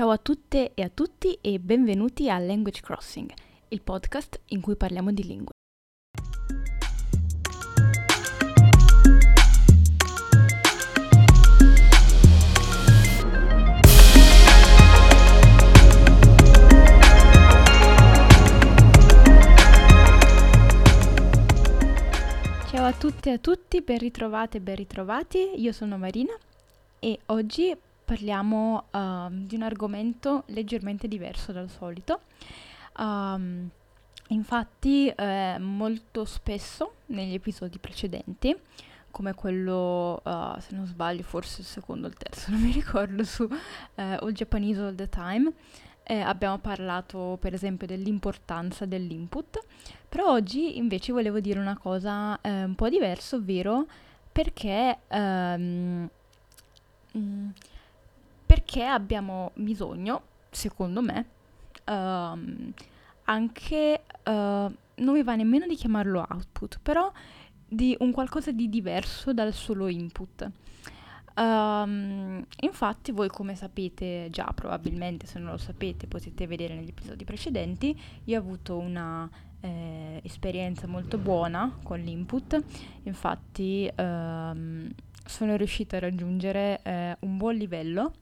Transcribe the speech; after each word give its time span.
Ciao 0.00 0.08
a 0.08 0.16
tutte 0.16 0.72
e 0.72 0.82
a 0.82 0.88
tutti 0.88 1.36
e 1.42 1.58
benvenuti 1.58 2.30
a 2.30 2.38
Language 2.38 2.80
Crossing, 2.80 3.30
il 3.68 3.82
podcast 3.82 4.40
in 4.46 4.62
cui 4.62 4.74
parliamo 4.74 5.12
di 5.12 5.22
lingue. 5.24 5.52
Ciao 22.70 22.86
a 22.86 22.92
tutte 22.94 23.28
e 23.28 23.32
a 23.32 23.38
tutti, 23.38 23.82
ben 23.82 23.98
ritrovate 23.98 24.56
e 24.56 24.60
ben 24.62 24.76
ritrovati. 24.76 25.60
Io 25.60 25.72
sono 25.72 25.98
Marina 25.98 26.32
e 26.98 27.18
oggi 27.26 27.76
parliamo 28.10 28.86
uh, 28.90 29.28
di 29.30 29.54
un 29.54 29.62
argomento 29.62 30.42
leggermente 30.46 31.06
diverso 31.06 31.52
dal 31.52 31.70
solito. 31.70 32.22
Um, 32.98 33.70
infatti, 34.30 35.06
eh, 35.06 35.56
molto 35.60 36.24
spesso 36.24 36.94
negli 37.06 37.34
episodi 37.34 37.78
precedenti, 37.78 38.56
come 39.12 39.32
quello, 39.34 40.20
uh, 40.24 40.58
se 40.58 40.74
non 40.74 40.86
sbaglio, 40.86 41.22
forse 41.22 41.60
il 41.60 41.68
secondo 41.68 42.08
o 42.08 42.10
il 42.10 42.16
terzo, 42.16 42.50
non 42.50 42.60
mi 42.60 42.72
ricordo, 42.72 43.22
su 43.22 43.44
uh, 43.44 43.48
All 43.94 44.32
Japanese 44.32 44.80
All 44.80 44.96
the 44.96 45.08
Time, 45.08 45.52
eh, 46.02 46.18
abbiamo 46.18 46.58
parlato 46.58 47.38
per 47.40 47.54
esempio 47.54 47.86
dell'importanza 47.86 48.86
dell'input, 48.86 49.64
però 50.08 50.32
oggi 50.32 50.78
invece 50.78 51.12
volevo 51.12 51.38
dire 51.38 51.60
una 51.60 51.78
cosa 51.78 52.40
eh, 52.40 52.64
un 52.64 52.74
po' 52.74 52.88
diversa, 52.88 53.36
ovvero 53.36 53.86
perché... 54.32 54.98
Um, 55.10 56.08
mm, 57.16 57.48
perché 58.50 58.84
abbiamo 58.84 59.52
bisogno, 59.54 60.22
secondo 60.50 61.00
me, 61.00 61.24
um, 61.86 62.72
anche, 63.26 64.02
uh, 64.24 64.30
non 64.32 65.12
mi 65.12 65.22
va 65.22 65.36
nemmeno 65.36 65.68
di 65.68 65.76
chiamarlo 65.76 66.26
output, 66.28 66.80
però 66.82 67.12
di 67.64 67.96
un 68.00 68.10
qualcosa 68.10 68.50
di 68.50 68.68
diverso 68.68 69.32
dal 69.32 69.52
solo 69.52 69.86
input. 69.86 70.50
Um, 71.36 72.44
infatti 72.62 73.12
voi 73.12 73.28
come 73.28 73.54
sapete 73.54 74.26
già 74.32 74.50
probabilmente, 74.52 75.28
se 75.28 75.38
non 75.38 75.52
lo 75.52 75.56
sapete 75.56 76.08
potete 76.08 76.48
vedere 76.48 76.74
negli 76.74 76.88
episodi 76.88 77.24
precedenti, 77.24 77.96
io 78.24 78.36
ho 78.36 78.40
avuto 78.40 78.78
una 78.78 79.30
eh, 79.60 80.20
esperienza 80.24 80.88
molto 80.88 81.18
buona 81.18 81.78
con 81.84 82.00
l'input, 82.00 82.60
infatti 83.04 83.88
um, 83.96 84.90
sono 85.24 85.54
riuscita 85.54 85.98
a 85.98 86.00
raggiungere 86.00 86.80
eh, 86.82 87.16
un 87.20 87.36
buon 87.36 87.54
livello 87.54 88.12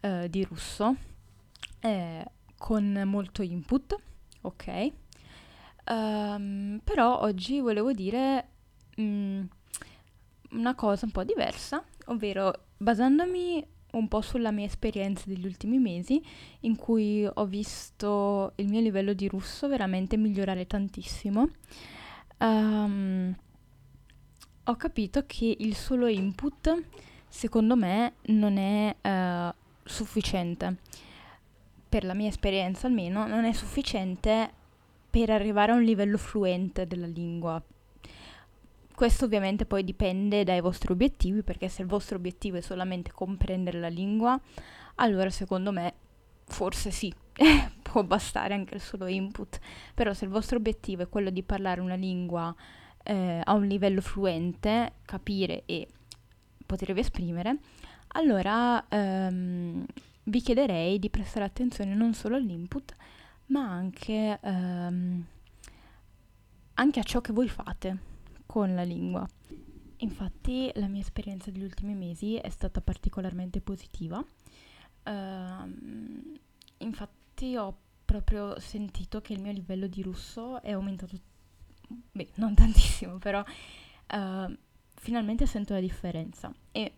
eh, 0.00 0.28
di 0.28 0.44
russo 0.44 0.96
eh, 1.80 2.24
con 2.56 3.02
molto 3.06 3.42
input, 3.42 3.96
ok? 4.42 4.92
Um, 5.86 6.80
però 6.84 7.20
oggi 7.20 7.60
volevo 7.60 7.92
dire 7.92 8.48
um, 8.96 9.48
una 10.50 10.74
cosa 10.74 11.06
un 11.06 11.12
po' 11.12 11.24
diversa, 11.24 11.82
ovvero 12.06 12.66
basandomi 12.76 13.66
un 13.92 14.08
po' 14.08 14.20
sulla 14.20 14.52
mia 14.52 14.66
esperienza 14.66 15.24
degli 15.26 15.44
ultimi 15.44 15.78
mesi 15.78 16.22
in 16.60 16.76
cui 16.76 17.26
ho 17.26 17.44
visto 17.46 18.52
il 18.56 18.68
mio 18.68 18.80
livello 18.80 19.14
di 19.14 19.26
russo 19.26 19.68
veramente 19.68 20.16
migliorare 20.16 20.66
tantissimo. 20.66 21.48
Um, 22.38 23.34
ho 24.64 24.76
capito 24.76 25.24
che 25.26 25.56
il 25.58 25.74
solo 25.74 26.06
input 26.06 26.84
secondo 27.28 27.76
me 27.76 28.14
non 28.26 28.56
è 28.56 28.94
uh, 29.02 29.59
sufficiente, 29.84 30.76
per 31.88 32.04
la 32.04 32.14
mia 32.14 32.28
esperienza 32.28 32.86
almeno, 32.86 33.26
non 33.26 33.44
è 33.44 33.52
sufficiente 33.52 34.50
per 35.10 35.30
arrivare 35.30 35.72
a 35.72 35.74
un 35.74 35.82
livello 35.82 36.18
fluente 36.18 36.86
della 36.86 37.06
lingua. 37.06 37.60
Questo 38.94 39.24
ovviamente 39.24 39.64
poi 39.64 39.82
dipende 39.82 40.44
dai 40.44 40.60
vostri 40.60 40.92
obiettivi, 40.92 41.42
perché 41.42 41.68
se 41.68 41.82
il 41.82 41.88
vostro 41.88 42.16
obiettivo 42.16 42.58
è 42.58 42.60
solamente 42.60 43.10
comprendere 43.12 43.80
la 43.80 43.88
lingua, 43.88 44.38
allora 44.96 45.30
secondo 45.30 45.72
me 45.72 45.94
forse 46.46 46.90
sì, 46.90 47.12
può 47.82 48.02
bastare 48.04 48.54
anche 48.54 48.74
il 48.74 48.80
solo 48.80 49.06
input, 49.06 49.58
però 49.94 50.12
se 50.12 50.26
il 50.26 50.30
vostro 50.30 50.58
obiettivo 50.58 51.02
è 51.02 51.08
quello 51.08 51.30
di 51.30 51.42
parlare 51.42 51.80
una 51.80 51.94
lingua 51.94 52.54
eh, 53.02 53.40
a 53.42 53.54
un 53.54 53.66
livello 53.66 54.00
fluente, 54.00 54.92
capire 55.04 55.62
e 55.66 55.88
potervi 56.66 57.00
esprimere, 57.00 57.58
allora 58.12 58.86
ehm, 58.88 59.84
vi 60.24 60.40
chiederei 60.40 60.98
di 60.98 61.10
prestare 61.10 61.44
attenzione 61.44 61.94
non 61.94 62.14
solo 62.14 62.36
all'input, 62.36 62.94
ma 63.46 63.68
anche, 63.68 64.38
ehm, 64.42 65.24
anche 66.74 67.00
a 67.00 67.02
ciò 67.02 67.20
che 67.20 67.32
voi 67.32 67.48
fate 67.48 67.98
con 68.46 68.74
la 68.74 68.82
lingua. 68.82 69.26
Infatti 69.98 70.70
la 70.74 70.88
mia 70.88 71.02
esperienza 71.02 71.50
degli 71.50 71.62
ultimi 71.62 71.94
mesi 71.94 72.36
è 72.36 72.48
stata 72.48 72.80
particolarmente 72.80 73.60
positiva. 73.60 74.24
Uh, 75.02 76.38
infatti 76.78 77.56
ho 77.56 77.76
proprio 78.04 78.58
sentito 78.60 79.20
che 79.20 79.34
il 79.34 79.40
mio 79.40 79.52
livello 79.52 79.86
di 79.86 80.02
russo 80.02 80.60
è 80.62 80.72
aumentato, 80.72 81.16
beh, 82.12 82.30
non 82.36 82.54
tantissimo, 82.56 83.18
però 83.18 83.40
uh, 83.40 84.56
finalmente 84.94 85.46
sento 85.46 85.74
la 85.74 85.80
differenza. 85.80 86.52
E 86.72 86.94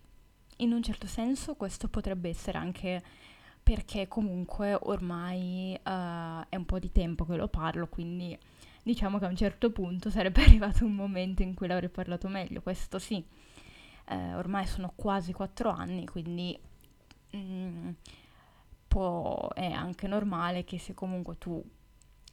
in 0.63 0.73
un 0.73 0.83
certo 0.83 1.07
senso 1.07 1.55
questo 1.55 1.89
potrebbe 1.89 2.29
essere 2.29 2.59
anche 2.59 3.03
perché 3.63 4.09
comunque 4.09 4.77
ormai 4.81 5.73
uh, 5.79 6.45
è 6.49 6.57
un 6.57 6.65
po' 6.67 6.79
di 6.79 6.91
tempo 6.91 7.25
che 7.25 7.37
lo 7.37 7.49
parlo, 7.49 7.87
quindi 7.87 8.37
diciamo 8.83 9.19
che 9.19 9.27
a 9.27 9.29
un 9.29 9.37
certo 9.37 9.71
punto 9.71 10.11
sarebbe 10.11 10.43
arrivato 10.45 10.85
un 10.85 10.95
momento 10.95 11.43
in 11.43 11.55
cui 11.55 11.69
l'avrei 11.69 11.89
parlato 11.89 12.29
meglio, 12.29 12.61
questo 12.61 12.99
sì. 12.99 13.25
Uh, 14.09 14.37
ormai 14.37 14.67
sono 14.67 14.93
quasi 14.97 15.33
quattro 15.33 15.71
anni, 15.71 16.07
quindi 16.07 16.59
mm, 17.37 17.91
può, 18.89 19.49
è 19.55 19.71
anche 19.71 20.09
normale 20.09 20.65
che 20.65 20.79
se 20.79 20.93
comunque 20.93 21.39
tu 21.39 21.63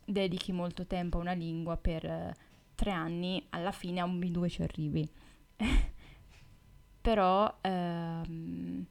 dedichi 0.04 0.52
molto 0.52 0.88
tempo 0.88 1.18
a 1.18 1.22
una 1.22 1.34
lingua 1.34 1.78
per 1.78 2.04
uh, 2.06 2.32
tre 2.74 2.92
anni, 2.92 3.46
alla 3.50 3.72
fine 3.72 4.00
a 4.00 4.06
un 4.06 4.18
B2 4.18 4.50
ci 4.50 4.62
arrivi. 4.64 5.08
però 7.02 7.58
ehm, 7.62 8.86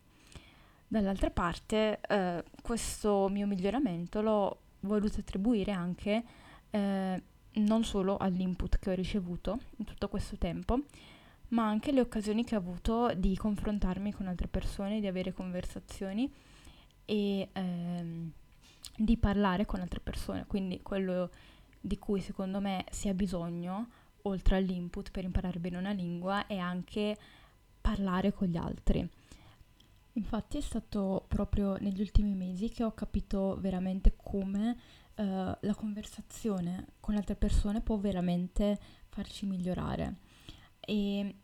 dall'altra 0.88 1.30
parte 1.30 2.00
eh, 2.00 2.44
questo 2.62 3.28
mio 3.28 3.46
miglioramento 3.46 4.20
l'ho 4.20 4.58
voluto 4.80 5.20
attribuire 5.20 5.72
anche 5.72 6.24
eh, 6.70 7.22
non 7.52 7.84
solo 7.84 8.16
all'input 8.16 8.78
che 8.78 8.90
ho 8.90 8.94
ricevuto 8.94 9.58
in 9.76 9.84
tutto 9.84 10.08
questo 10.08 10.36
tempo, 10.36 10.80
ma 11.48 11.66
anche 11.66 11.90
alle 11.90 12.00
occasioni 12.00 12.44
che 12.44 12.54
ho 12.54 12.58
avuto 12.58 13.12
di 13.14 13.36
confrontarmi 13.36 14.12
con 14.12 14.26
altre 14.26 14.48
persone, 14.48 15.00
di 15.00 15.06
avere 15.06 15.32
conversazioni 15.32 16.30
e 17.04 17.48
ehm, 17.52 18.30
di 18.96 19.16
parlare 19.16 19.64
con 19.64 19.80
altre 19.80 20.00
persone. 20.00 20.44
Quindi 20.46 20.80
quello 20.82 21.30
di 21.80 21.98
cui 21.98 22.20
secondo 22.20 22.60
me 22.60 22.84
si 22.90 23.08
ha 23.08 23.14
bisogno, 23.14 23.88
oltre 24.22 24.56
all'input 24.56 25.10
per 25.10 25.24
imparare 25.24 25.58
bene 25.58 25.78
una 25.78 25.92
lingua, 25.92 26.46
è 26.46 26.58
anche 26.58 27.16
parlare 27.88 28.34
con 28.34 28.48
gli 28.48 28.58
altri. 28.58 29.08
Infatti 30.12 30.58
è 30.58 30.60
stato 30.60 31.24
proprio 31.26 31.76
negli 31.78 32.02
ultimi 32.02 32.34
mesi 32.34 32.68
che 32.68 32.84
ho 32.84 32.92
capito 32.92 33.56
veramente 33.58 34.14
come 34.14 34.76
uh, 35.16 35.22
la 35.58 35.74
conversazione 35.74 36.88
con 37.00 37.16
altre 37.16 37.34
persone 37.34 37.80
può 37.80 37.96
veramente 37.96 38.78
farci 39.08 39.46
migliorare. 39.46 40.16
E 40.80 41.36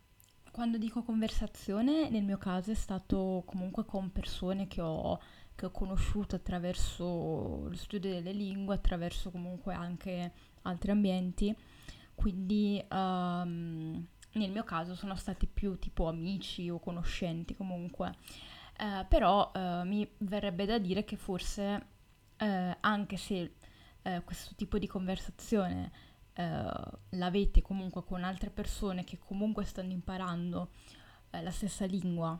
quando 0.50 0.76
dico 0.76 1.02
conversazione, 1.02 2.10
nel 2.10 2.24
mio 2.24 2.36
caso 2.36 2.72
è 2.72 2.74
stato 2.74 3.42
comunque 3.46 3.86
con 3.86 4.12
persone 4.12 4.66
che 4.66 4.82
ho, 4.82 5.18
che 5.54 5.64
ho 5.64 5.70
conosciuto 5.70 6.36
attraverso 6.36 7.68
lo 7.68 7.76
studio 7.76 8.10
delle 8.10 8.32
lingue, 8.32 8.74
attraverso 8.74 9.30
comunque 9.30 9.72
anche 9.72 10.32
altri 10.62 10.90
ambienti. 10.90 11.56
Quindi 12.14 12.84
um, 12.90 14.06
nel 14.34 14.50
mio 14.50 14.64
caso 14.64 14.94
sono 14.94 15.14
stati 15.16 15.46
più 15.46 15.78
tipo 15.78 16.08
amici 16.08 16.68
o 16.70 16.78
conoscenti 16.78 17.54
comunque, 17.54 18.14
eh, 18.78 19.04
però 19.08 19.50
eh, 19.54 19.82
mi 19.84 20.08
verrebbe 20.18 20.66
da 20.66 20.78
dire 20.78 21.04
che 21.04 21.16
forse 21.16 21.86
eh, 22.36 22.76
anche 22.80 23.16
se 23.16 23.54
eh, 24.02 24.22
questo 24.24 24.54
tipo 24.54 24.78
di 24.78 24.86
conversazione 24.86 25.92
eh, 26.34 26.70
l'avete 27.10 27.62
comunque 27.62 28.04
con 28.04 28.24
altre 28.24 28.50
persone 28.50 29.04
che 29.04 29.18
comunque 29.18 29.64
stanno 29.64 29.92
imparando 29.92 30.70
eh, 31.30 31.42
la 31.42 31.50
stessa 31.50 31.84
lingua, 31.84 32.38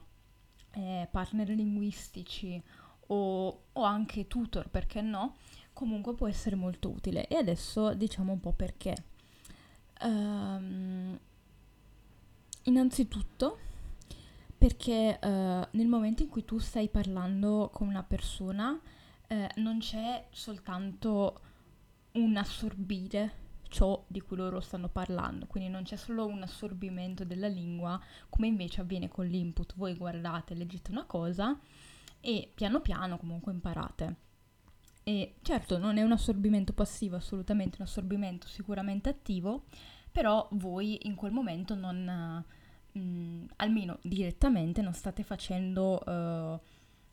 partner 1.11 1.51
linguistici 1.51 2.61
o, 3.07 3.63
o 3.73 3.83
anche 3.85 4.27
tutor, 4.27 4.69
perché 4.71 5.01
no, 5.03 5.37
comunque 5.73 6.15
può 6.15 6.27
essere 6.27 6.57
molto 6.57 6.91
utile. 6.91 7.29
E 7.29 7.37
adesso 7.37 7.95
diciamo 7.95 8.33
un 8.33 8.41
po' 8.41 8.53
perché. 8.53 8.95
Um, 10.03 10.74
Innanzitutto 12.65 13.59
perché 14.57 15.19
uh, 15.21 15.27
nel 15.77 15.87
momento 15.87 16.23
in 16.23 16.29
cui 16.29 16.45
tu 16.45 16.59
stai 16.59 16.89
parlando 16.89 17.71
con 17.73 17.87
una 17.87 18.03
persona 18.03 18.81
eh, 19.27 19.51
non 19.57 19.79
c'è 19.79 20.27
soltanto 20.31 21.41
un 22.13 22.37
assorbire 22.37 23.43
ciò 23.69 24.05
di 24.07 24.21
cui 24.21 24.37
loro 24.37 24.61
stanno 24.61 24.89
parlando, 24.89 25.47
quindi 25.47 25.69
non 25.69 25.83
c'è 25.83 25.97
solo 25.97 26.27
un 26.27 26.43
assorbimento 26.43 27.25
della 27.25 27.49
lingua, 27.49 28.01
come 28.29 28.47
invece 28.47 28.81
avviene 28.81 29.09
con 29.09 29.27
l'input. 29.27 29.75
Voi 29.77 29.95
guardate, 29.97 30.55
leggete 30.55 30.93
una 30.93 31.05
cosa 31.05 31.59
e 32.21 32.53
piano 32.55 32.81
piano 32.81 33.19
comunque 33.19 33.53
imparate. 33.53 34.17
E 35.03 35.35
certo 35.43 35.77
non 35.77 35.99
è 35.99 36.03
un 36.03 36.13
assorbimento 36.13 36.73
passivo, 36.73 37.17
assolutamente 37.17 37.77
un 37.81 37.87
assorbimento 37.87 38.47
sicuramente 38.47 39.09
attivo, 39.09 39.65
però 40.15 40.47
voi 40.53 41.09
in 41.09 41.17
quel 41.17 41.33
momento 41.33 41.75
non, 41.75 42.45
mh, 42.93 42.99
mm, 43.01 43.45
almeno 43.57 43.99
direttamente, 44.01 44.81
non 44.81 44.95
state 44.95 45.25
facendo 45.25 46.01
uh, 46.07 46.57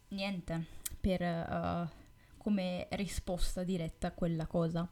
niente 0.10 0.66
per, 1.00 1.22
uh, 1.24 1.90
come 2.38 2.88
risposta 2.92 3.64
diretta 3.64 4.10
a 4.10 4.12
quella 4.12 4.46
cosa. 4.46 4.88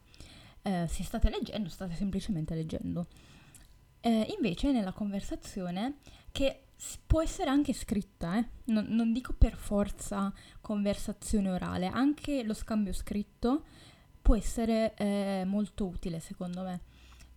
Uh, 0.62 0.88
se 0.88 1.04
state 1.04 1.30
leggendo, 1.30 1.68
state 1.68 1.94
semplicemente 1.94 2.56
leggendo. 2.56 3.06
invece 4.02 4.72
nella 4.72 4.92
conversazione, 4.92 5.98
che 6.32 6.64
può 7.06 7.22
essere 7.22 7.48
anche 7.48 7.72
scritta, 7.72 8.38
eh? 8.38 8.44
non, 8.64 8.86
non, 8.88 9.12
dico 9.12 9.34
per 9.34 9.54
forza 9.54 10.34
conversazione 10.60 11.48
orale, 11.48 11.86
anche 11.86 12.42
lo 12.42 12.54
scambio 12.54 12.92
scritto 12.92 13.66
può 14.20 14.34
essere 14.34 14.94
eh, 14.96 15.44
molto 15.46 15.86
utile 15.86 16.18
secondo 16.18 16.62
me. 16.62 16.80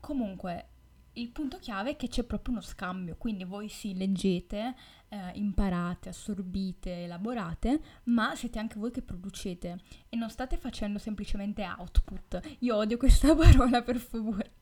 Comunque, 0.04 0.68
il 1.14 1.30
punto 1.30 1.60
chiave 1.60 1.92
è 1.92 1.96
che 1.96 2.10
c'è 2.10 2.24
proprio 2.24 2.56
uno 2.56 2.62
scambio, 2.62 3.16
quindi 3.16 3.46
voi 3.46 3.70
sì, 3.70 3.96
leggete, 3.96 4.76
eh, 5.08 5.32
imparate, 5.36 6.10
assorbite, 6.10 7.04
elaborate, 7.04 7.80
ma 8.06 8.36
siete 8.36 8.60
anche 8.60 8.78
voi 8.80 8.92
che 8.92 9.02
producete 9.02 9.78
e 10.10 10.18
non 10.18 10.30
state 10.30 10.58
facendo 10.58 11.00
semplicemente 11.00 11.64
output. 11.64 12.58
Io 12.60 12.76
odio 12.76 12.98
questa 12.98 13.32
parola, 13.34 13.82
per 13.82 13.96
favore, 13.96 14.56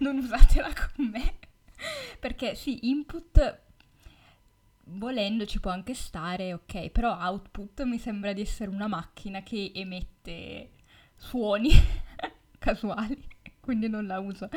non 0.00 0.18
usatela 0.18 0.68
con 0.74 1.06
me. 1.06 1.38
Perché 2.20 2.54
sì, 2.54 2.90
input 2.90 3.60
volendo 4.84 5.46
ci 5.46 5.58
può 5.58 5.70
anche 5.70 5.94
stare, 5.94 6.52
ok, 6.52 6.90
però 6.90 7.16
output 7.18 7.84
mi 7.84 7.98
sembra 7.98 8.34
di 8.34 8.42
essere 8.42 8.68
una 8.68 8.88
macchina 8.88 9.42
che 9.42 9.72
emette 9.74 10.72
suoni 11.16 11.70
casuali, 12.58 13.31
quindi 13.62 13.88
non 13.88 14.06
la 14.06 14.18
uso. 14.18 14.48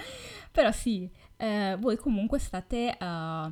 Però 0.51 0.71
sì, 0.71 1.09
eh, 1.37 1.77
voi 1.79 1.95
comunque 1.95 2.39
state, 2.39 2.97
uh, 2.99 3.51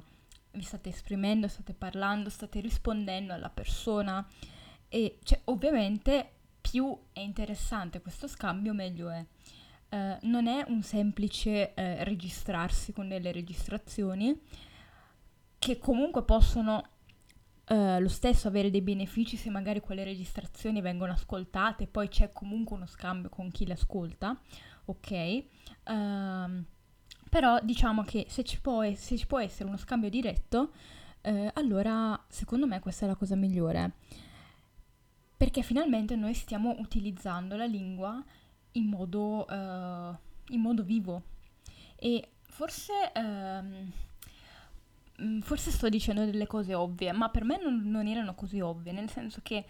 vi 0.51 0.63
state 0.63 0.89
esprimendo, 0.89 1.47
state 1.47 1.73
parlando, 1.73 2.29
state 2.29 2.59
rispondendo 2.59 3.33
alla 3.33 3.49
persona 3.49 4.27
e 4.89 5.19
cioè, 5.23 5.39
ovviamente 5.45 6.31
più 6.59 6.97
è 7.13 7.19
interessante 7.19 8.01
questo 8.01 8.27
scambio 8.27 8.73
meglio 8.73 9.09
è. 9.09 9.25
Uh, 9.89 10.17
non 10.27 10.47
è 10.47 10.65
un 10.69 10.81
semplice 10.81 11.73
uh, 11.75 12.03
registrarsi 12.03 12.91
con 12.93 13.07
delle 13.07 13.31
registrazioni, 13.31 14.35
che 15.59 15.77
comunque 15.77 16.23
possono 16.23 16.89
uh, 17.69 17.99
lo 17.99 18.07
stesso 18.07 18.47
avere 18.47 18.71
dei 18.71 18.81
benefici 18.81 19.37
se 19.37 19.51
magari 19.51 19.81
quelle 19.81 20.03
registrazioni 20.03 20.81
vengono 20.81 21.11
ascoltate, 21.11 21.85
poi 21.85 22.07
c'è 22.07 22.31
comunque 22.31 22.75
uno 22.75 22.87
scambio 22.87 23.29
con 23.29 23.51
chi 23.51 23.67
le 23.67 23.73
ascolta, 23.73 24.39
ok? 24.85 25.43
Uh, 25.85 26.63
però 27.29 27.59
diciamo 27.61 28.03
che 28.03 28.25
se 28.29 28.43
ci 28.43 28.59
può, 28.61 28.83
se 28.95 29.17
ci 29.17 29.27
può 29.27 29.39
essere 29.39 29.67
uno 29.67 29.77
scambio 29.77 30.09
diretto, 30.09 30.71
uh, 31.21 31.49
allora 31.53 32.21
secondo 32.27 32.67
me 32.67 32.79
questa 32.79 33.05
è 33.05 33.07
la 33.07 33.15
cosa 33.15 33.35
migliore. 33.35 33.93
Perché 35.35 35.61
finalmente 35.61 36.15
noi 36.15 36.33
stiamo 36.33 36.75
utilizzando 36.79 37.55
la 37.55 37.65
lingua 37.65 38.23
in 38.73 38.85
modo, 38.85 39.45
eh, 39.45 40.17
in 40.53 40.61
modo 40.61 40.83
vivo. 40.83 41.23
E 41.97 42.29
forse 42.43 42.93
Mm, 45.21 45.41
forse 45.41 45.69
sto 45.69 45.89
dicendo 45.89 46.25
delle 46.25 46.47
cose 46.47 46.73
ovvie, 46.73 47.11
ma 47.11 47.29
per 47.29 47.43
me 47.43 47.59
non, 47.61 47.83
non 47.85 48.07
erano 48.07 48.33
così 48.33 48.59
ovvie, 48.59 48.91
nel 48.91 49.09
senso 49.09 49.41
che 49.43 49.65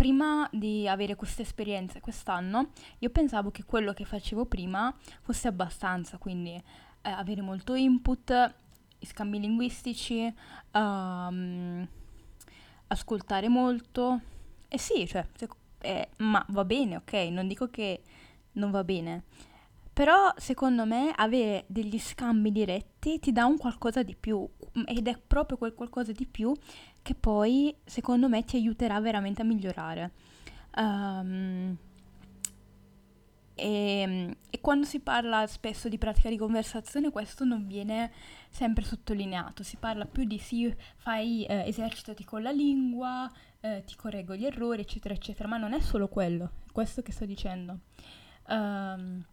prima 0.00 0.48
di 0.50 0.88
avere 0.88 1.14
queste 1.14 1.42
esperienze 1.42 2.00
quest'anno, 2.00 2.70
io 3.00 3.10
pensavo 3.10 3.50
che 3.50 3.64
quello 3.64 3.92
che 3.92 4.06
facevo 4.06 4.46
prima 4.46 4.96
fosse 5.20 5.46
abbastanza, 5.46 6.16
quindi 6.16 6.54
eh, 6.54 7.10
avere 7.10 7.42
molto 7.42 7.74
input, 7.74 8.54
scambi 8.98 9.38
linguistici, 9.38 10.34
um, 10.72 11.86
ascoltare 12.86 13.48
molto. 13.50 14.22
E 14.68 14.78
sì, 14.78 15.06
cioè, 15.06 15.26
eh, 15.82 16.08
ma 16.16 16.42
va 16.48 16.64
bene, 16.64 16.96
ok, 16.96 17.12
non 17.30 17.46
dico 17.46 17.68
che 17.68 18.02
non 18.52 18.70
va 18.70 18.82
bene, 18.82 19.24
però 19.92 20.32
secondo 20.38 20.86
me 20.86 21.12
avere 21.14 21.64
degli 21.66 21.98
scambi 21.98 22.50
diretti 22.50 23.18
ti 23.18 23.32
dà 23.32 23.44
un 23.44 23.58
qualcosa 23.58 24.02
di 24.02 24.16
più 24.18 24.48
ed 24.86 25.08
è 25.08 25.18
proprio 25.18 25.56
quel 25.56 25.74
qualcosa 25.74 26.12
di 26.12 26.26
più 26.26 26.54
che 27.02 27.14
poi 27.14 27.74
secondo 27.84 28.28
me 28.28 28.44
ti 28.44 28.56
aiuterà 28.56 29.00
veramente 29.00 29.42
a 29.42 29.44
migliorare. 29.44 30.12
Um, 30.76 31.76
e, 33.60 34.36
e, 34.48 34.60
quando 34.60 34.86
si 34.86 35.00
parla 35.00 35.46
spesso 35.46 35.88
di 35.90 35.98
pratica 35.98 36.30
di 36.30 36.38
conversazione 36.38 37.10
questo 37.10 37.44
non 37.44 37.66
viene 37.66 38.10
sempre 38.48 38.84
sottolineato, 38.84 39.62
si 39.62 39.76
parla 39.76 40.06
più 40.06 40.24
di 40.24 40.38
sì, 40.38 40.74
fai, 40.96 41.44
eh, 41.44 41.64
esercitati 41.66 42.24
con 42.24 42.42
la 42.42 42.52
lingua, 42.52 43.30
eh, 43.60 43.82
ti 43.84 43.96
correggo 43.96 44.34
gli 44.34 44.46
errori, 44.46 44.80
eccetera, 44.80 45.12
eccetera, 45.12 45.46
ma 45.46 45.58
non 45.58 45.74
è 45.74 45.80
solo 45.80 46.08
quello, 46.08 46.52
è 46.66 46.72
questo 46.72 47.02
che 47.02 47.12
sto 47.12 47.26
dicendo. 47.26 47.80
Um, 48.48 49.24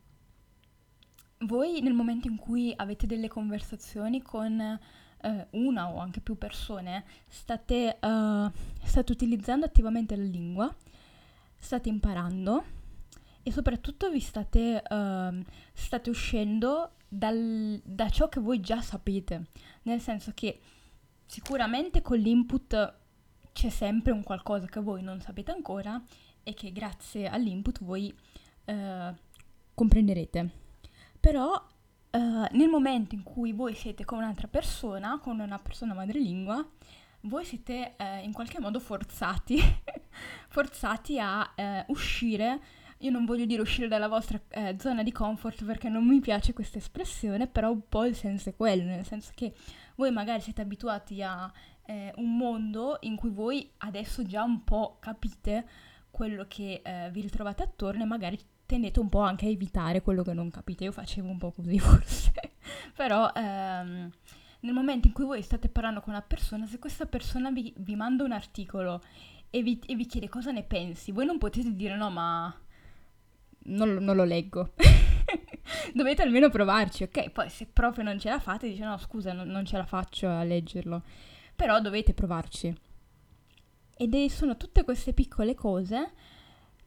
voi 1.42 1.82
nel 1.82 1.94
momento 1.94 2.28
in 2.28 2.36
cui 2.36 2.74
avete 2.76 3.08
delle 3.08 3.30
conversazioni 3.30 4.22
con 4.22 4.80
eh, 5.22 5.48
una 5.52 5.90
o 5.92 6.00
anche 6.00 6.22
più 6.22 6.38
persone, 6.38 7.06
state, 7.28 7.98
uh, 8.02 8.52
state 8.84 9.12
utilizzando 9.12 9.66
attivamente 9.66 10.16
la 10.16 10.24
lingua, 10.24 10.74
state 11.56 11.90
imparando 11.90 12.64
e 13.44 13.52
soprattutto 13.52 14.10
vi 14.10 14.20
state, 14.20 14.82
uh, 14.90 15.44
state 15.74 16.10
uscendo 16.10 16.92
dal, 17.08 17.82
da 17.84 18.10
ciò 18.10 18.28
che 18.30 18.40
voi 18.40 18.60
già 18.60 18.82
sapete, 18.82 19.48
nel 19.84 20.02
senso 20.02 20.32
che 20.34 20.60
sicuramente 21.26 22.02
con 22.02 22.18
l'input 22.18 22.96
c'è 23.54 23.70
sempre 23.70 24.12
un 24.12 24.24
qualcosa 24.24 24.68
che 24.68 24.80
voi 24.80 25.02
non 25.02 25.20
sapete 25.20 25.52
ancora 25.52 26.02
e 26.44 26.54
che 26.54 26.72
grazie 26.72 27.28
all'input 27.28 27.84
voi 27.84 28.14
uh, 28.66 29.16
comprenderete. 29.74 30.50
Però 31.20 31.62
uh, 32.12 32.46
nel 32.52 32.70
momento 32.70 33.16
in 33.16 33.24
cui 33.24 33.52
voi 33.52 33.74
siete 33.76 34.06
con 34.06 34.20
un'altra 34.20 34.48
persona, 34.48 35.20
con 35.20 35.40
una 35.40 35.60
persona 35.60 35.94
madrelingua, 35.94 36.66
voi 37.22 37.46
siete 37.46 37.96
uh, 37.98 38.24
in 38.24 38.34
qualche 38.34 38.60
modo 38.60 38.80
forzati, 38.80 39.60
forzati 40.50 41.20
a 41.20 41.54
uh, 41.56 41.92
uscire. 41.92 42.60
Io 43.02 43.12
non 43.12 43.26
voglio 43.26 43.46
dire 43.46 43.62
uscire 43.62 43.88
dalla 43.88 44.08
vostra 44.08 44.42
zona 44.78 45.04
di 45.04 45.12
comfort 45.12 45.64
perché 45.66 45.88
non 45.88 46.04
mi 46.04 46.20
piace 46.20 46.54
questa 46.54 46.80
espressione, 46.80 47.46
però 47.46 47.70
un 47.72 47.88
po' 47.88 48.06
il 48.06 48.16
senso 48.16 48.50
è 48.50 48.56
quello, 48.56 48.86
nel 48.86 49.06
senso 49.06 49.34
che 49.36 49.54
voi 49.98 50.10
magari 50.10 50.42
siete 50.42 50.62
abituati 50.62 51.22
a 51.22 51.52
eh, 51.88 52.14
un 52.18 52.36
mondo 52.36 52.98
in 53.02 53.16
cui 53.16 53.30
voi 53.30 53.70
adesso 53.78 54.24
già 54.24 54.44
un 54.44 54.64
po' 54.64 54.98
capite 55.00 55.68
quello 56.12 56.46
che 56.48 56.82
eh, 56.84 57.10
vi 57.12 57.22
ritrovate 57.22 57.64
attorno 57.64 58.04
e 58.04 58.06
magari 58.06 58.40
tendete 58.68 59.00
un 59.00 59.10
po' 59.10 59.22
anche 59.22 59.48
a 59.48 59.50
evitare 59.50 60.02
quello 60.02 60.22
che 60.22 60.34
non 60.34 60.52
capite. 60.52 60.84
Io 60.84 60.92
facevo 60.92 61.28
un 61.28 61.38
po' 61.40 61.52
così 61.52 61.80
forse. 61.80 62.34
Però 62.96 63.32
ehm, 63.34 64.12
nel 64.60 64.74
momento 64.74 65.08
in 65.08 65.14
cui 65.14 65.26
voi 65.26 65.42
state 65.42 65.70
parlando 65.70 66.02
con 66.02 66.14
una 66.14 66.22
persona, 66.22 66.68
se 66.68 66.78
questa 66.78 67.06
persona 67.06 67.50
vi, 67.50 67.74
vi 67.78 67.96
manda 67.96 68.24
un 68.24 68.34
articolo 68.34 69.02
e 69.50 69.64
vi, 69.64 69.80
e 69.88 69.96
vi, 69.96 70.06
chiede 70.06 70.30
cosa 70.30 70.52
ne 70.52 70.64
pensi, 70.64 71.12
voi 71.12 71.26
non 71.26 71.38
potete 71.38 71.74
dire 71.74 71.96
no, 71.96 72.12
ma 72.12 72.54
non, 73.64 73.96
non 73.96 74.16
lo 74.16 74.26
leggo. 74.26 74.74
Dovete 75.94 76.22
almeno 76.22 76.50
provarci, 76.50 77.04
ok? 77.04 77.30
Poi 77.32 77.50
se 77.50 77.68
proprio 77.68 78.04
non 78.04 78.20
ce 78.20 78.30
la 78.30 78.40
fate, 78.40 78.68
dice 78.68 78.84
no, 78.84 78.98
scusa, 78.98 79.32
non, 79.32 79.48
non 79.48 79.66
ce 79.66 79.78
la 79.78 79.86
faccio 79.86 80.28
a 80.28 80.44
leggerlo. 80.44 81.04
Però 81.56 81.80
dovete 81.80 82.14
provarci. 82.14 82.76
Ed 84.00 84.26
sono 84.28 84.58
tutte 84.58 84.84
queste 84.84 85.14
piccole 85.14 85.56
cose 85.56 86.12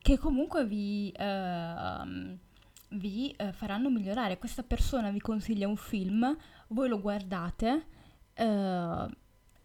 che 0.03 0.19
comunque 0.19 0.65
vi, 0.65 1.13
uh, 1.19 2.39
vi 2.97 3.35
uh, 3.39 3.53
faranno 3.53 3.91
migliorare. 3.91 4.39
Questa 4.39 4.63
persona 4.63 5.11
vi 5.11 5.21
consiglia 5.21 5.69
un 5.69 5.77
film, 5.77 6.37
voi 6.69 6.89
lo 6.89 7.01
guardate 7.01 7.87
uh, 8.37 9.09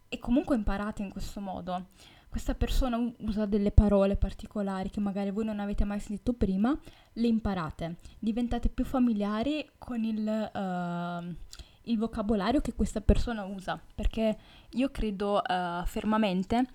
e 0.10 0.20
comunque 0.20 0.56
imparate 0.56 1.02
in 1.04 1.10
questo 1.10 1.40
modo. 1.40 1.88
Questa 2.30 2.54
persona 2.54 2.98
usa 3.20 3.46
delle 3.46 3.72
parole 3.72 4.18
particolari 4.18 4.90
che 4.90 5.00
magari 5.00 5.32
voi 5.32 5.46
non 5.46 5.62
avete 5.62 5.86
mai 5.86 6.02
sentito 6.02 6.34
prima, 6.34 6.78
le 7.14 7.28
imparate, 7.28 7.96
diventate 8.20 8.68
più 8.68 8.84
familiari 8.84 9.66
con 9.78 10.04
il, 10.04 10.28
ehm, 10.28 11.36
il 11.84 11.98
vocabolario 11.98 12.60
che 12.60 12.74
questa 12.74 13.00
persona 13.00 13.46
usa, 13.46 13.82
perché 13.96 14.38
io 14.72 14.90
credo 14.92 15.42
fermamente, 15.86 16.66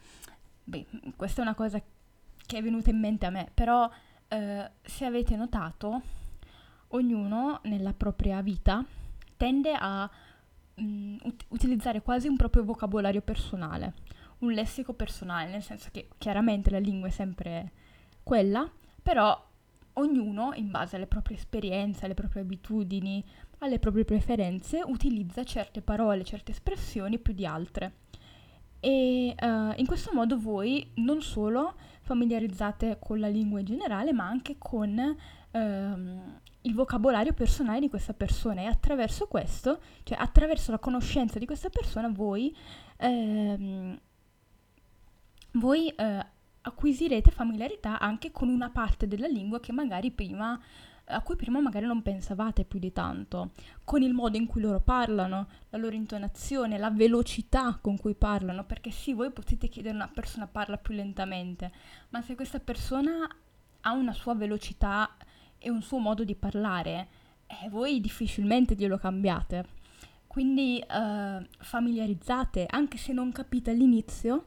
beh, 0.64 0.86
questa 1.14 1.42
è 1.42 1.44
una 1.44 1.54
cosa 1.54 1.78
che 2.50 2.58
è 2.58 2.62
venuta 2.62 2.90
in 2.90 2.98
mente 2.98 3.26
a 3.26 3.30
me, 3.30 3.48
però 3.54 3.88
eh, 4.26 4.70
se 4.82 5.04
avete 5.04 5.36
notato, 5.36 6.02
ognuno 6.88 7.60
nella 7.62 7.92
propria 7.92 8.42
vita 8.42 8.84
tende 9.36 9.72
a 9.78 10.10
mh, 10.74 10.82
mm, 10.82 11.16
ut- 11.22 11.44
utilizzare 11.50 12.02
quasi 12.02 12.26
un 12.26 12.34
proprio 12.34 12.64
vocabolario 12.64 13.20
personale, 13.20 13.94
un 14.38 14.50
lessico 14.50 14.94
personale, 14.94 15.48
nel 15.48 15.62
senso 15.62 15.90
che 15.92 16.08
chiaramente 16.18 16.70
la 16.70 16.80
lingua 16.80 17.06
è 17.06 17.12
sempre 17.12 17.70
quella, 18.24 18.68
però 19.00 19.48
ognuno, 19.92 20.50
in 20.54 20.72
base 20.72 20.96
alle 20.96 21.06
proprie 21.06 21.36
esperienze, 21.36 22.04
alle 22.04 22.14
proprie 22.14 22.42
abitudini, 22.42 23.24
alle 23.58 23.78
proprie 23.78 24.04
preferenze, 24.04 24.82
utilizza 24.84 25.44
certe 25.44 25.82
parole, 25.82 26.24
certe 26.24 26.50
espressioni 26.50 27.20
più 27.20 27.32
di 27.32 27.46
altre. 27.46 27.92
E 28.80 29.34
uh, 29.38 29.72
in 29.76 29.86
questo 29.86 30.10
modo 30.12 30.38
voi 30.38 30.90
non 30.94 31.20
solo 31.20 31.74
familiarizzate 32.10 32.98
con 33.00 33.20
la 33.20 33.28
lingua 33.28 33.60
in 33.60 33.66
generale, 33.66 34.12
ma 34.12 34.26
anche 34.26 34.56
con 34.58 34.98
uh, 34.98 35.58
il 36.62 36.74
vocabolario 36.74 37.32
personale 37.32 37.78
di 37.78 37.88
questa 37.88 38.14
persona. 38.14 38.62
E 38.62 38.64
attraverso 38.64 39.28
questo, 39.28 39.80
cioè 40.02 40.18
attraverso 40.20 40.72
la 40.72 40.80
conoscenza 40.80 41.38
di 41.38 41.46
questa 41.46 41.68
persona, 41.68 42.08
voi, 42.08 42.52
uh, 42.98 43.96
voi 45.52 45.94
uh, 45.96 46.26
acquisirete 46.62 47.30
familiarità 47.30 48.00
anche 48.00 48.32
con 48.32 48.48
una 48.48 48.70
parte 48.70 49.06
della 49.06 49.28
lingua 49.28 49.60
che 49.60 49.70
magari 49.70 50.10
prima 50.10 50.60
a 51.10 51.20
cui 51.22 51.36
prima 51.36 51.60
magari 51.60 51.86
non 51.86 52.02
pensavate 52.02 52.64
più 52.64 52.78
di 52.78 52.92
tanto, 52.92 53.50
con 53.84 54.02
il 54.02 54.12
modo 54.12 54.36
in 54.36 54.46
cui 54.46 54.60
loro 54.60 54.80
parlano, 54.80 55.48
la 55.70 55.78
loro 55.78 55.94
intonazione, 55.94 56.78
la 56.78 56.90
velocità 56.90 57.78
con 57.80 57.98
cui 57.98 58.14
parlano, 58.14 58.64
perché 58.64 58.90
sì, 58.90 59.12
voi 59.12 59.30
potete 59.30 59.68
chiedere 59.68 59.94
a 59.94 60.02
una 60.04 60.10
persona 60.12 60.46
parla 60.46 60.76
più 60.76 60.94
lentamente, 60.94 61.72
ma 62.10 62.22
se 62.22 62.34
questa 62.34 62.60
persona 62.60 63.28
ha 63.82 63.92
una 63.92 64.12
sua 64.12 64.34
velocità 64.34 65.16
e 65.58 65.70
un 65.70 65.82
suo 65.82 65.98
modo 65.98 66.24
di 66.24 66.34
parlare, 66.34 67.08
eh, 67.46 67.68
voi 67.68 68.00
difficilmente 68.00 68.74
glielo 68.74 68.98
cambiate. 68.98 69.78
Quindi 70.26 70.78
eh, 70.78 71.48
familiarizzate, 71.58 72.66
anche 72.68 72.96
se 72.96 73.12
non 73.12 73.32
capite 73.32 73.70
all'inizio, 73.70 74.46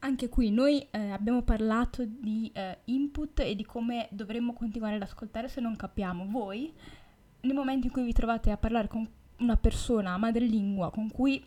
anche 0.00 0.28
qui 0.28 0.50
noi 0.50 0.86
eh, 0.90 1.10
abbiamo 1.10 1.42
parlato 1.42 2.04
di 2.04 2.50
eh, 2.54 2.78
input 2.84 3.40
e 3.40 3.54
di 3.54 3.64
come 3.64 4.08
dovremmo 4.10 4.52
continuare 4.52 4.96
ad 4.96 5.02
ascoltare 5.02 5.48
se 5.48 5.60
non 5.60 5.76
capiamo. 5.76 6.26
Voi, 6.28 6.72
nel 7.40 7.54
momento 7.54 7.86
in 7.86 7.92
cui 7.92 8.04
vi 8.04 8.12
trovate 8.12 8.50
a 8.50 8.56
parlare 8.56 8.88
con 8.88 9.08
una 9.38 9.56
persona 9.56 10.16
madrelingua 10.16 10.90
con 10.90 11.10
cui 11.10 11.42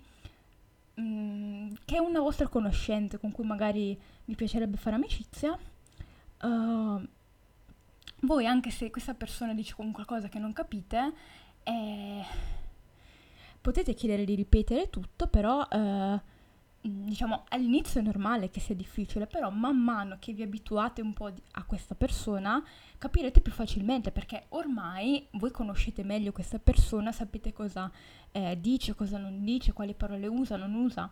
mm, 1.00 1.72
che 1.86 1.96
è 1.96 2.00
una 2.00 2.20
vostra 2.20 2.48
conoscente, 2.48 3.20
con 3.20 3.32
cui 3.32 3.46
magari 3.46 4.00
vi 4.26 4.36
piacerebbe 4.36 4.78
fare 4.78 4.96
amicizia, 4.96 5.58
uh, 6.42 7.08
voi 8.22 8.46
anche 8.46 8.70
se 8.70 8.90
questa 8.90 9.14
persona 9.14 9.54
dice 9.54 9.74
qualcosa 9.76 10.30
che 10.30 10.40
non 10.40 10.54
capite, 10.54 11.14
eh, 11.64 12.24
potete 13.62 13.94
chiedere 13.94 14.26
di 14.26 14.36
ripetere 14.36 14.90
tutto, 14.90 15.28
però 15.28 15.68
uh, 15.70 16.20
diciamo 16.86 17.46
all'inizio 17.50 18.02
è 18.02 18.04
normale 18.04 18.50
che 18.50 18.60
sia 18.60 18.76
difficile, 18.76 19.26
però 19.26 19.50
man 19.50 19.78
mano 19.78 20.18
che 20.20 20.34
vi 20.34 20.44
abituate 20.44 21.02
un 21.02 21.14
po' 21.14 21.32
a 21.52 21.64
questa 21.64 21.96
persona 21.96 22.62
capirete 22.98 23.40
più 23.40 23.54
facilmente 23.54 24.12
perché 24.12 24.46
ormai 24.50 25.26
voi 25.32 25.52
conoscete 25.52 26.04
meglio 26.04 26.34
questa 26.34 26.60
persona, 26.60 27.14
sapete 27.14 27.54
cosa 27.54 27.90
eh, 28.32 28.60
dice, 28.60 28.96
cosa 28.96 29.18
non 29.18 29.44
dice, 29.46 29.72
quali 29.72 29.94
parole 29.94 30.28
usa, 30.28 30.58
non 30.58 30.74
usa. 30.74 31.10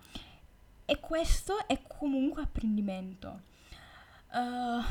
E 0.84 1.00
questo 1.00 1.66
è 1.68 1.82
comunque 1.88 2.42
apprendimento. 2.42 3.42
Uh, 4.34 4.84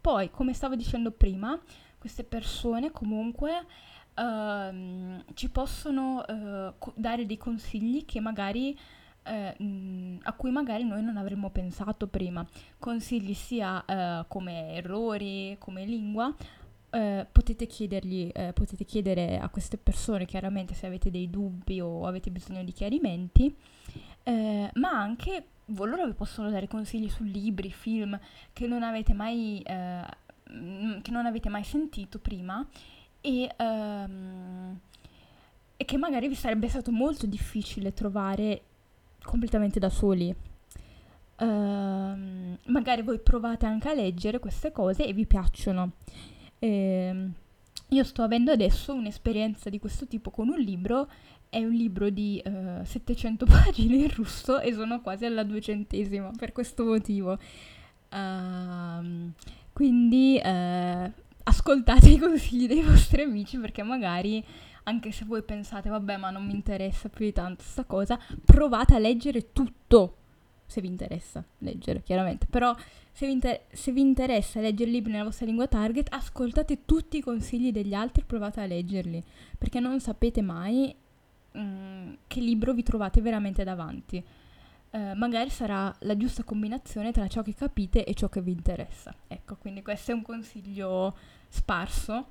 poi, 0.00 0.30
come 0.30 0.54
stavo 0.54 0.76
dicendo 0.76 1.10
prima, 1.10 1.60
queste 1.98 2.24
persone 2.24 2.90
comunque 2.90 3.66
uh, 4.14 5.24
ci 5.34 5.50
possono 5.50 6.24
uh, 6.26 6.92
dare 6.94 7.26
dei 7.26 7.36
consigli 7.36 8.06
che 8.06 8.20
magari 8.20 8.78
eh, 9.24 10.18
a 10.22 10.32
cui 10.32 10.50
magari 10.50 10.84
noi 10.84 11.02
non 11.02 11.16
avremmo 11.16 11.50
pensato 11.50 12.06
prima. 12.06 12.46
Consigli 12.78 13.34
sia 13.34 13.84
eh, 13.84 14.24
come 14.28 14.74
errori, 14.74 15.56
come 15.58 15.84
lingua, 15.84 16.34
eh, 16.90 17.26
potete 17.30 17.66
chiedergli, 17.66 18.30
eh, 18.32 18.52
potete 18.52 18.84
chiedere 18.84 19.38
a 19.38 19.48
queste 19.48 19.78
persone 19.78 20.26
chiaramente 20.26 20.74
se 20.74 20.86
avete 20.86 21.10
dei 21.10 21.30
dubbi 21.30 21.80
o 21.80 22.06
avete 22.06 22.30
bisogno 22.30 22.62
di 22.62 22.72
chiarimenti, 22.72 23.54
eh, 24.24 24.70
ma 24.74 24.90
anche 24.90 25.46
loro 25.64 26.06
vi 26.06 26.12
possono 26.12 26.50
dare 26.50 26.68
consigli 26.68 27.08
su 27.08 27.22
libri, 27.22 27.70
film 27.70 28.18
che 28.52 28.66
non 28.66 28.82
avete 28.82 29.14
mai, 29.14 29.62
eh, 29.62 30.04
che 30.44 31.10
non 31.10 31.24
avete 31.24 31.48
mai 31.48 31.64
sentito 31.64 32.18
prima 32.18 32.66
e, 33.22 33.50
ehm, 33.56 34.80
e 35.76 35.84
che 35.84 35.96
magari 35.96 36.28
vi 36.28 36.34
sarebbe 36.34 36.68
stato 36.68 36.90
molto 36.90 37.26
difficile 37.26 37.94
trovare 37.94 38.62
completamente 39.24 39.78
da 39.78 39.90
soli. 39.90 40.34
Uh, 41.38 42.56
magari 42.66 43.02
voi 43.02 43.18
provate 43.18 43.66
anche 43.66 43.88
a 43.88 43.94
leggere 43.94 44.38
queste 44.38 44.70
cose 44.70 45.06
e 45.06 45.12
vi 45.12 45.26
piacciono. 45.26 45.92
Eh, 46.58 47.30
io 47.88 48.04
sto 48.04 48.22
avendo 48.22 48.52
adesso 48.52 48.94
un'esperienza 48.94 49.68
di 49.68 49.78
questo 49.78 50.06
tipo 50.06 50.30
con 50.30 50.48
un 50.48 50.58
libro, 50.58 51.10
è 51.50 51.62
un 51.62 51.72
libro 51.72 52.08
di 52.08 52.42
uh, 52.42 52.84
700 52.84 53.44
pagine 53.46 53.96
in 53.96 54.14
russo 54.14 54.60
e 54.60 54.72
sono 54.72 55.02
quasi 55.02 55.26
alla 55.26 55.42
duecentesima 55.42 56.30
per 56.36 56.52
questo 56.52 56.84
motivo. 56.84 57.38
Uh, 58.10 59.30
quindi 59.72 60.40
uh, 60.42 61.12
ascoltate 61.42 62.08
i 62.08 62.18
consigli 62.18 62.66
dei 62.66 62.82
vostri 62.82 63.22
amici 63.22 63.58
perché 63.58 63.82
magari 63.82 64.42
anche 64.84 65.12
se 65.12 65.24
voi 65.24 65.42
pensate, 65.42 65.88
vabbè, 65.88 66.16
ma 66.16 66.30
non 66.30 66.44
mi 66.44 66.54
interessa 66.54 67.08
più 67.08 67.24
di 67.24 67.32
tanto 67.32 67.62
questa 67.62 67.84
cosa, 67.84 68.18
provate 68.44 68.94
a 68.94 68.98
leggere 68.98 69.52
tutto, 69.52 70.16
se 70.66 70.80
vi 70.80 70.88
interessa 70.88 71.44
leggere, 71.58 72.02
chiaramente. 72.02 72.46
Però 72.48 72.74
se 73.12 73.26
vi, 73.26 73.32
inter- 73.32 73.62
se 73.72 73.92
vi 73.92 74.00
interessa 74.00 74.60
leggere 74.60 74.90
libri 74.90 75.12
nella 75.12 75.24
vostra 75.24 75.46
lingua 75.46 75.68
target, 75.68 76.08
ascoltate 76.12 76.84
tutti 76.84 77.18
i 77.18 77.22
consigli 77.22 77.70
degli 77.70 77.94
altri 77.94 78.22
e 78.22 78.26
provate 78.26 78.60
a 78.60 78.66
leggerli, 78.66 79.22
perché 79.56 79.80
non 79.80 80.00
sapete 80.00 80.42
mai 80.42 80.94
mh, 81.52 81.60
mm, 81.60 82.12
che 82.26 82.40
libro 82.40 82.72
vi 82.72 82.82
trovate 82.82 83.20
veramente 83.20 83.64
davanti. 83.64 84.24
Uh, 84.90 85.14
magari 85.14 85.48
sarà 85.48 85.94
la 86.00 86.16
giusta 86.18 86.42
combinazione 86.42 87.12
tra 87.12 87.26
ciò 87.26 87.40
che 87.40 87.54
capite 87.54 88.04
e 88.04 88.12
ciò 88.12 88.28
che 88.28 88.42
vi 88.42 88.52
interessa. 88.52 89.14
Ecco, 89.26 89.56
quindi 89.56 89.80
questo 89.80 90.10
è 90.10 90.14
un 90.14 90.20
consiglio 90.20 91.16
sparso 91.48 92.26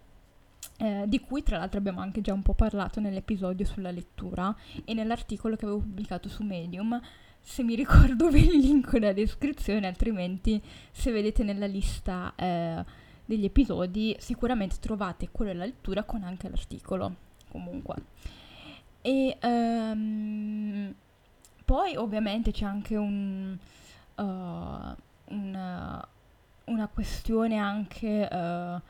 eh, 0.77 1.03
di 1.07 1.19
cui 1.19 1.43
tra 1.43 1.57
l'altro 1.57 1.79
abbiamo 1.79 1.99
anche 1.99 2.21
già 2.21 2.33
un 2.33 2.41
po' 2.41 2.53
parlato 2.53 2.99
nell'episodio 2.99 3.65
sulla 3.65 3.91
lettura 3.91 4.55
e 4.83 4.93
nell'articolo 4.93 5.55
che 5.55 5.65
avevo 5.65 5.79
pubblicato 5.79 6.27
su 6.27 6.43
Medium. 6.43 6.99
Se 7.39 7.63
mi 7.63 7.75
ricordo 7.75 8.29
ve 8.29 8.39
li 8.39 8.61
linko 8.61 8.97
nella 8.97 9.13
descrizione, 9.13 9.87
altrimenti 9.87 10.61
se 10.91 11.11
vedete 11.11 11.43
nella 11.43 11.67
lista 11.67 12.33
eh, 12.35 12.83
degli 13.25 13.45
episodi 13.45 14.15
sicuramente 14.19 14.77
trovate 14.79 15.29
quello 15.31 15.51
della 15.51 15.65
lettura 15.65 16.03
con 16.03 16.23
anche 16.23 16.49
l'articolo. 16.49 17.15
Comunque. 17.49 17.95
E 19.01 19.37
um, 19.41 20.93
poi 21.65 21.95
ovviamente 21.95 22.51
c'è 22.51 22.65
anche 22.65 22.95
un, 22.95 23.57
uh, 24.15 24.23
una, 25.33 26.07
una 26.65 26.87
questione 26.87 27.57
anche... 27.57 28.27
Uh, 28.31 28.81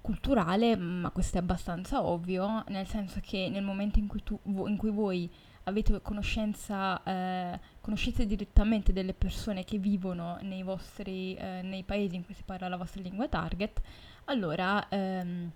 culturale, 0.00 0.76
ma 0.76 1.10
questo 1.10 1.36
è 1.36 1.40
abbastanza 1.40 2.02
ovvio, 2.04 2.64
nel 2.68 2.86
senso 2.86 3.20
che 3.22 3.48
nel 3.50 3.62
momento 3.62 3.98
in 3.98 4.06
cui, 4.06 4.22
tu, 4.22 4.38
in 4.66 4.76
cui 4.76 4.90
voi 4.90 5.30
avete 5.64 6.00
conoscenza, 6.00 7.02
eh, 7.02 7.60
conoscete 7.80 8.26
direttamente 8.26 8.92
delle 8.92 9.12
persone 9.12 9.64
che 9.64 9.78
vivono 9.78 10.38
nei 10.40 10.62
vostri, 10.62 11.34
eh, 11.34 11.60
nei 11.62 11.82
paesi 11.82 12.16
in 12.16 12.24
cui 12.24 12.34
si 12.34 12.42
parla 12.42 12.68
la 12.68 12.76
vostra 12.76 13.02
lingua 13.02 13.28
target, 13.28 13.80
allora 14.24 14.88
ehm, 14.88 15.50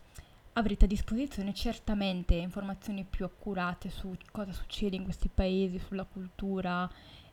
avrete 0.55 0.85
a 0.85 0.89
disposizione 0.89 1.55
certamente 1.55 2.35
informazioni 2.35 3.05
più 3.09 3.25
accurate 3.25 3.89
su 3.89 4.15
cosa 4.31 4.53
succede 4.53 4.97
in 4.97 5.05
questi 5.05 5.31
paesi, 5.33 5.79
sulla 5.79 6.05
cultura 6.05 6.89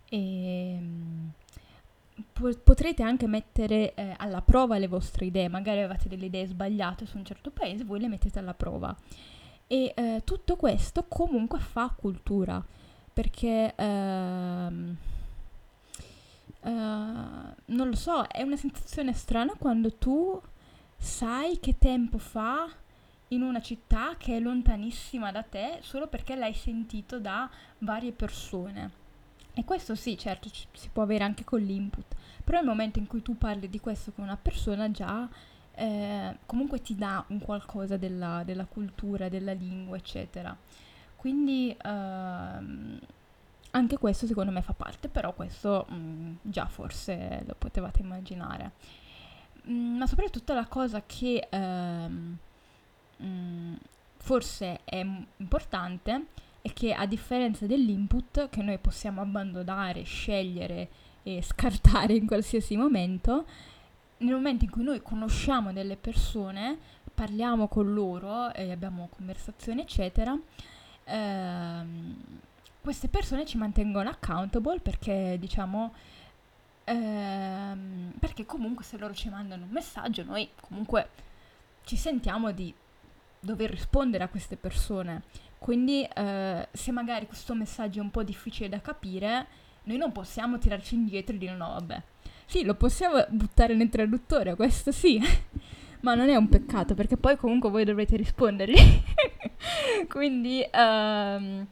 e 0.08 0.18
ehm, 0.18 1.32
potrete 2.32 3.04
anche 3.04 3.28
mettere 3.28 3.94
eh, 3.94 4.14
alla 4.18 4.42
prova 4.42 4.78
le 4.78 4.88
vostre 4.88 5.26
idee, 5.26 5.48
magari 5.48 5.82
avete 5.82 6.08
delle 6.08 6.26
idee 6.26 6.48
sbagliate 6.48 7.06
su 7.06 7.18
un 7.18 7.26
certo 7.26 7.52
paese, 7.52 7.84
voi 7.84 8.00
le 8.00 8.08
mettete 8.08 8.40
alla 8.40 8.54
prova. 8.54 8.96
E 9.68 9.94
eh, 9.96 10.22
tutto 10.24 10.56
questo 10.56 11.06
comunque 11.08 11.60
fa 11.60 11.94
cultura, 11.96 12.64
perché 13.14 13.74
ehm, 13.76 14.98
eh, 16.62 16.70
non 16.70 17.88
lo 17.88 17.96
so, 17.96 18.26
è 18.28 18.42
una 18.42 18.56
sensazione 18.56 19.14
strana 19.14 19.54
quando 19.58 19.94
tu 19.94 20.42
sai 20.98 21.60
che 21.60 21.78
tempo 21.78 22.18
fa 22.18 22.68
in 23.30 23.42
una 23.42 23.62
città 23.62 24.16
che 24.18 24.38
è 24.38 24.40
lontanissima 24.40 25.32
da 25.32 25.44
te 25.44 25.80
solo 25.82 26.08
perché 26.08 26.36
l'hai 26.36 26.54
sentito 26.54 27.20
da 27.20 27.50
varie 27.80 28.12
persone. 28.12 29.08
E 29.60 29.66
questo 29.66 29.94
sì, 29.94 30.18
certo, 30.18 30.50
ci, 30.50 30.66
si 30.72 30.88
può 30.88 31.04
avere 31.04 31.26
anche 31.26 31.44
con 31.44 31.60
l'input, 31.60 32.16
Però 32.46 32.60
nel 32.60 32.68
momento 32.68 32.98
in 32.98 33.08
cui 33.08 33.22
tu 33.22 33.38
parli 33.38 33.70
di 33.70 33.82
questo 33.82 34.14
con 34.14 34.24
una 34.24 34.38
persona 34.38 34.90
già 34.90 35.28
eh, 35.74 36.38
comunque 36.46 36.82
ti 36.82 36.96
dà 36.96 37.26
un 37.28 37.40
qualcosa 37.40 37.98
della, 37.98 38.44
della, 38.46 38.64
cultura, 38.64 39.28
della 39.28 39.52
lingua, 39.52 39.98
eccetera. 39.98 40.56
Quindi 41.18 41.76
ehm, 41.78 43.00
anche 43.72 43.98
questo 43.98 44.26
secondo 44.28 44.52
me 44.52 44.62
fa 44.62 44.72
parte, 44.72 45.10
però 45.10 45.34
questo 45.34 45.86
mh, 45.90 45.96
mm, 45.96 46.36
già 46.44 46.68
forse 46.68 47.44
lo 47.46 47.56
potevate 47.58 48.02
immaginare. 48.02 48.72
Mm, 49.70 49.98
ma 49.98 50.08
soprattutto 50.08 50.54
la 50.54 50.68
cosa 50.68 51.04
che 51.06 51.48
ehm, 51.50 52.38
mh, 53.18 53.26
mm, 53.26 53.76
forse 54.16 54.80
è 54.86 55.06
importante 55.38 56.28
è 56.62 56.74
che 56.74 56.94
a 56.94 57.06
differenza 57.06 57.66
dell'input 57.66 58.50
che 58.50 58.62
noi 58.62 58.78
possiamo 58.78 59.22
abbandonare, 59.22 60.04
scegliere 60.04 60.90
e 61.24 61.42
scartare 61.42 62.14
in 62.14 62.28
qualsiasi 62.28 62.76
momento, 62.76 63.46
nel 64.18 64.34
momento 64.34 64.66
in 64.66 64.72
cui 64.72 64.84
noi 64.84 65.02
conosciamo 65.02 65.72
delle 65.72 65.96
persone, 65.96 66.78
parliamo 67.14 67.68
con 67.68 67.94
loro 67.94 68.54
e 68.54 68.72
abbiamo 68.72 69.10
conversazioni, 69.10 69.82
eccetera, 69.82 70.38
ehm, 71.06 72.16
queste 72.82 73.08
persone 73.08 73.46
ci 73.46 73.58
mantengono 73.58 74.10
accountable 74.10 74.80
perché 74.80 75.38
diciamo 75.40 75.94
ehm, 76.86 78.14
perché 78.20 78.46
comunque 78.46 78.84
se 78.84 78.98
loro 78.98 79.14
ci 79.14 79.30
mandano 79.30 79.66
un 79.66 79.70
messaggio 79.70 80.24
noi 80.24 80.50
comunque 80.60 81.10
ci 81.84 81.98
sentiamo 81.98 82.52
di 82.52 82.74
dover 83.40 83.70
rispondere 83.70 84.24
a 84.24 84.28
queste 84.30 84.58
persone 84.58 85.24
quindi 85.58 86.04
eh, 86.04 86.68
se 86.72 86.92
magari 86.92 87.28
questo 87.28 87.54
messaggio 87.54 88.00
è 88.00 88.02
un 88.02 88.12
po' 88.12 88.24
difficile 88.24 88.70
da 88.70 88.82
capire 88.82 89.48
noi 89.84 89.98
non 89.98 90.12
possiamo 90.12 90.58
tirarci 90.58 90.96
indietro 90.96 91.36
e 91.36 91.38
dire 91.38 91.56
no 91.56 91.68
vabbè 91.68 92.04
sì, 92.50 92.64
lo 92.64 92.74
possiamo 92.74 93.24
buttare 93.30 93.76
nel 93.76 93.90
traduttore, 93.90 94.56
questo 94.56 94.92
sì. 94.92 95.22
Ma 96.02 96.16
non 96.16 96.30
è 96.30 96.36
un 96.36 96.50
peccato 96.50 96.96
perché 96.96 97.16
poi 97.16 97.38
comunque 97.38 97.70
voi 97.70 97.84
dovrete 97.84 98.18
rispondergli. 98.18 98.76
Quindi, 100.10 100.68
um, 100.74 101.68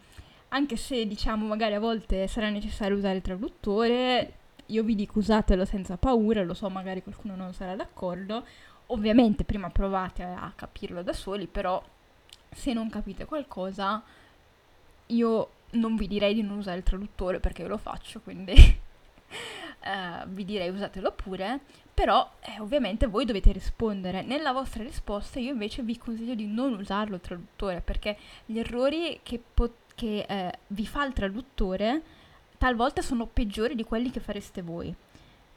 anche 0.50 0.76
se 0.76 1.08
diciamo 1.08 1.48
magari 1.48 1.74
a 1.74 1.80
volte 1.80 2.28
sarà 2.28 2.52
necessario 2.52 2.96
usare 2.96 3.16
il 3.16 3.24
traduttore, 3.24 4.34
io 4.68 4.84
vi 4.84 4.94
dico 4.94 5.18
usatelo 5.18 5.66
senza 5.66 5.98
paura, 5.98 6.44
lo 6.44 6.54
so 6.54 6.70
magari 6.70 7.02
qualcuno 7.02 7.36
non 7.36 7.54
sarà 7.54 7.76
d'accordo. 7.76 8.46
Ovviamente 8.88 9.44
prima 9.44 9.70
provate 9.70 10.24
a 10.24 10.52
capirlo 10.56 11.04
da 11.04 11.14
soli, 11.14 11.48
però 11.48 11.84
se 12.50 12.74
non 12.74 12.90
capite 12.90 13.26
qualcosa 13.26 14.02
io 15.08 15.50
non 15.72 15.96
vi 15.96 16.08
direi 16.08 16.34
di 16.34 16.42
non 16.42 16.58
usare 16.58 16.78
il 16.78 16.84
traduttore 16.84 17.40
perché 17.40 17.62
io 17.62 17.68
lo 17.68 17.78
faccio, 17.78 18.22
quindi 18.22 18.54
eh, 18.54 20.26
vi 20.28 20.46
direi 20.46 20.70
usatelo 20.70 21.12
pure, 21.12 21.60
però 21.94 22.30
eh, 22.40 22.60
ovviamente 22.60 23.08
voi 23.08 23.26
dovete 23.26 23.52
rispondere. 23.52 24.22
Nella 24.22 24.52
vostra 24.52 24.84
risposta 24.84 25.40
io 25.40 25.52
invece 25.52 25.82
vi 25.82 25.98
consiglio 25.98 26.36
di 26.36 26.48
non 26.48 26.74
usarlo 26.74 27.16
il 27.16 27.22
traduttore, 27.22 27.82
perché 27.82 28.18
gli 28.46 28.60
errori 28.60 29.20
che, 29.24 29.42
po- 29.54 29.74
che 29.96 30.26
eh, 30.28 30.60
vi 30.68 30.86
fa 30.86 31.06
il 31.06 31.14
traduttore 31.14 32.02
talvolta 32.58 33.02
sono 33.02 33.26
peggiori 33.28 33.76
di 33.76 33.84
quelli 33.84 34.12
che 34.12 34.20
fareste 34.20 34.62
voi. 34.62 34.94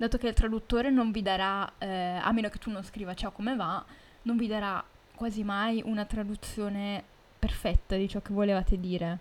Dato 0.01 0.17
che 0.17 0.29
il 0.29 0.33
traduttore 0.33 0.89
non 0.89 1.11
vi 1.11 1.21
darà, 1.21 1.71
eh, 1.77 1.87
a 1.87 2.33
meno 2.33 2.49
che 2.49 2.57
tu 2.57 2.71
non 2.71 2.83
scriva 2.83 3.13
ciao 3.13 3.33
come 3.33 3.55
va, 3.55 3.85
non 4.23 4.39
vi 4.39 4.47
darà 4.47 4.83
quasi 5.15 5.45
mai 5.45 5.83
una 5.85 6.07
traduzione 6.07 7.05
perfetta 7.39 7.97
di 7.97 8.09
ciò 8.09 8.23
che 8.23 8.33
volevate 8.33 8.81
dire 8.81 9.19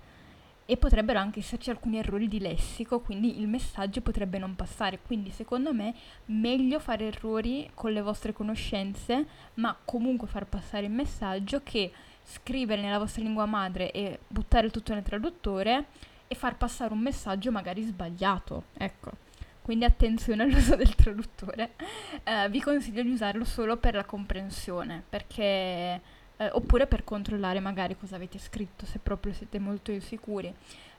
e 0.65 0.77
potrebbero 0.77 1.19
anche 1.19 1.39
esserci 1.39 1.69
alcuni 1.69 1.97
errori 1.97 2.29
di 2.29 2.39
lessico, 2.39 3.01
quindi 3.01 3.41
il 3.41 3.49
messaggio 3.49 3.99
potrebbe 3.99 4.37
non 4.37 4.55
passare. 4.55 4.99
Quindi 5.05 5.31
secondo 5.31 5.73
me 5.73 5.93
meglio 6.27 6.79
fare 6.79 7.07
errori 7.07 7.69
con 7.73 7.91
le 7.91 8.01
vostre 8.01 8.31
conoscenze, 8.31 9.27
ma 9.55 9.75
comunque 9.83 10.29
far 10.29 10.45
passare 10.45 10.85
il 10.85 10.93
messaggio 10.93 11.59
che 11.61 11.91
scrivere 12.23 12.81
nella 12.81 12.99
vostra 12.99 13.21
lingua 13.21 13.45
madre 13.45 13.91
e 13.91 14.19
buttare 14.25 14.69
tutto 14.69 14.93
nel 14.93 15.03
traduttore 15.03 15.87
e 16.25 16.35
far 16.35 16.55
passare 16.55 16.93
un 16.93 16.99
messaggio 16.99 17.51
magari 17.51 17.81
sbagliato. 17.81 18.63
Ecco. 18.77 19.27
Quindi 19.69 19.85
attenzione 19.85 20.41
all'uso 20.41 20.75
del 20.75 20.95
traduttore. 20.95 21.75
Eh, 22.23 22.49
vi 22.49 22.59
consiglio 22.59 23.03
di 23.03 23.11
usarlo 23.11 23.43
solo 23.45 23.77
per 23.77 23.93
la 23.93 24.03
comprensione, 24.03 25.03
perché 25.07 25.43
eh, 25.43 26.49
oppure 26.53 26.87
per 26.87 27.03
controllare 27.03 27.59
magari 27.59 27.95
cosa 27.95 28.15
avete 28.15 28.39
scritto 28.39 28.87
se 28.87 28.97
proprio 28.97 29.31
siete 29.31 29.59
molto 29.59 29.91
insicuri. 29.91 30.51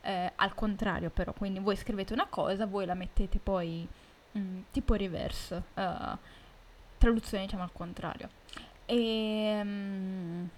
Eh, 0.02 0.32
al 0.36 0.54
contrario 0.54 1.10
però, 1.10 1.32
quindi 1.32 1.58
voi 1.58 1.74
scrivete 1.74 2.12
una 2.12 2.26
cosa, 2.26 2.64
voi 2.66 2.86
la 2.86 2.94
mettete 2.94 3.40
poi 3.40 3.84
mh, 4.30 4.38
mm, 4.38 4.60
tipo 4.70 4.94
reverse, 4.94 5.62
uh, 5.74 6.16
traduzione 6.96 7.46
diciamo 7.46 7.64
al 7.64 7.72
contrario. 7.72 8.28
E, 8.86 9.60
um, 9.64 10.48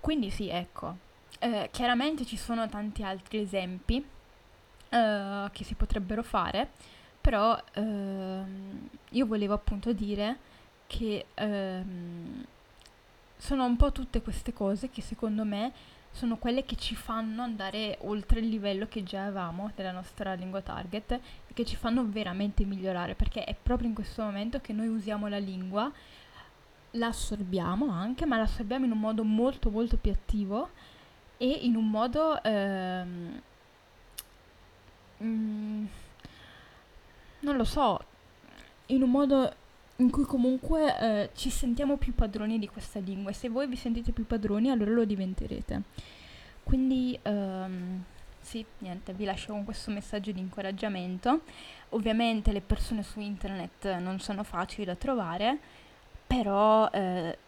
quindi 0.00 0.30
sì, 0.30 0.48
ecco, 0.48 0.96
eh, 1.38 1.68
chiaramente 1.70 2.24
ci 2.24 2.38
sono 2.38 2.66
tanti 2.66 3.02
altri 3.02 3.40
esempi 3.40 4.02
uh, 4.90 5.50
che 5.50 5.64
si 5.64 5.74
potrebbero 5.74 6.22
fare, 6.22 6.70
però 7.20 7.60
uh, 7.74 8.46
io 9.10 9.26
volevo 9.26 9.54
appunto 9.54 9.92
dire 9.92 10.38
che 10.86 11.26
um, 11.38 12.44
sono 13.36 13.64
un 13.64 13.76
po' 13.76 13.92
tutte 13.92 14.20
queste 14.20 14.52
cose 14.52 14.90
che 14.90 15.00
secondo 15.00 15.44
me 15.44 15.72
sono 16.10 16.38
quelle 16.38 16.64
che 16.64 16.76
ci 16.76 16.94
fanno 16.94 17.42
andare 17.42 17.98
oltre 18.00 18.40
il 18.40 18.48
livello 18.48 18.86
che 18.88 19.04
già 19.04 19.26
avevamo 19.26 19.70
della 19.76 19.92
nostra 19.92 20.32
lingua 20.32 20.60
target 20.62 21.12
e 21.12 21.20
che 21.54 21.64
ci 21.64 21.76
fanno 21.76 22.04
veramente 22.08 22.64
migliorare 22.64 23.14
perché 23.14 23.44
è 23.44 23.54
proprio 23.54 23.88
in 23.88 23.94
questo 23.94 24.22
momento 24.22 24.60
che 24.60 24.72
noi 24.72 24.88
usiamo 24.88 25.28
la 25.28 25.38
lingua, 25.38 25.90
la 26.92 27.08
assorbiamo 27.08 27.90
anche, 27.90 28.26
ma 28.26 28.36
la 28.36 28.44
assorbiamo 28.44 28.86
in 28.86 28.92
un 28.92 28.98
modo 28.98 29.22
molto 29.22 29.70
molto 29.70 29.96
più 29.96 30.10
attivo 30.10 30.70
e 31.36 31.48
in 31.48 31.76
un 31.76 31.88
modo 31.88 32.42
ehm, 32.42 33.40
mm, 35.22 35.84
non 37.40 37.56
lo 37.56 37.64
so, 37.64 38.00
in 38.86 39.02
un 39.02 39.10
modo 39.10 39.54
in 39.96 40.10
cui 40.10 40.24
comunque 40.24 40.98
eh, 40.98 41.30
ci 41.34 41.50
sentiamo 41.50 41.96
più 41.96 42.14
padroni 42.14 42.58
di 42.58 42.68
questa 42.68 43.00
lingua 43.00 43.30
e 43.30 43.34
se 43.34 43.48
voi 43.48 43.66
vi 43.66 43.76
sentite 43.76 44.12
più 44.12 44.26
padroni 44.26 44.70
allora 44.70 44.92
lo 44.92 45.04
diventerete. 45.04 45.82
Quindi 46.62 47.18
um, 47.24 48.04
sì, 48.40 48.64
niente, 48.78 49.12
vi 49.12 49.24
lascio 49.24 49.52
con 49.52 49.64
questo 49.64 49.90
messaggio 49.90 50.32
di 50.32 50.40
incoraggiamento. 50.40 51.42
Ovviamente 51.90 52.52
le 52.52 52.60
persone 52.60 53.02
su 53.02 53.20
internet 53.20 53.96
non 53.98 54.20
sono 54.20 54.44
facili 54.44 54.84
da 54.84 54.94
trovare, 54.94 55.58
però 56.26 56.88
eh, 56.90 57.38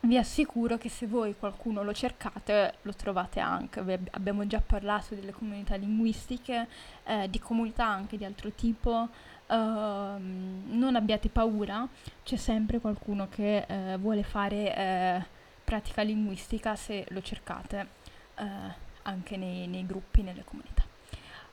vi 0.00 0.16
assicuro 0.16 0.78
che 0.78 0.88
se 0.88 1.06
voi 1.06 1.34
qualcuno 1.36 1.82
lo 1.82 1.92
cercate 1.92 2.74
lo 2.82 2.94
trovate 2.94 3.40
anche. 3.40 3.80
Ab- 3.80 4.08
abbiamo 4.12 4.46
già 4.46 4.60
parlato 4.60 5.14
delle 5.14 5.32
comunità 5.32 5.76
linguistiche, 5.76 6.68
eh, 7.04 7.28
di 7.28 7.38
comunità 7.38 7.86
anche 7.86 8.16
di 8.16 8.24
altro 8.24 8.52
tipo 8.52 9.08
uh, 9.48 9.54
non 9.54 10.94
abbiate 10.94 11.28
paura, 11.28 11.86
c'è 12.22 12.36
sempre 12.36 12.78
qualcuno 12.78 13.28
che 13.28 13.66
uh, 13.68 13.98
vuole 13.98 14.22
fare 14.22 15.24
uh, 15.24 15.36
pratica 15.64 16.02
linguistica 16.02 16.76
se 16.76 17.04
lo 17.10 17.20
cercate 17.20 17.88
eh, 18.36 18.46
anche 19.02 19.36
nei, 19.36 19.66
nei 19.66 19.84
gruppi, 19.84 20.22
nelle 20.22 20.42
comunità. 20.42 20.87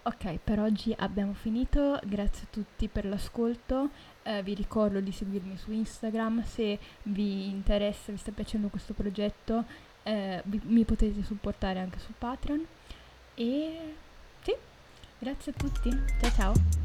Ok, 0.08 0.38
per 0.44 0.60
oggi 0.60 0.94
abbiamo 0.96 1.34
finito, 1.34 2.00
grazie 2.04 2.44
a 2.44 2.48
tutti 2.52 2.88
per 2.88 3.06
l'ascolto, 3.06 3.90
eh, 4.22 4.44
vi 4.44 4.54
ricordo 4.54 5.00
di 5.00 5.12
seguirmi 5.12 5.58
su 5.58 5.72
Instagram, 5.72 6.44
se 6.44 6.78
vi 7.04 7.48
interessa, 7.48 8.12
vi 8.12 8.20
sta 8.20 8.32
piacendo 8.32 8.68
questo 8.68 8.94
progetto, 8.94 9.66
eh, 10.04 10.44
vi, 10.46 10.62
mi 10.66 10.84
potete 10.84 11.24
supportare 11.24 11.80
anche 11.80 11.98
su 11.98 12.14
Patreon. 12.16 12.64
E 13.34 13.96
sì, 14.44 14.54
grazie 15.18 15.54
a 15.54 15.56
tutti, 15.58 15.90
ciao 16.22 16.32
ciao! 16.34 16.85